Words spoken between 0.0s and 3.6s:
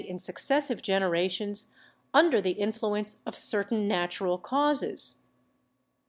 in successive generations, under the influence of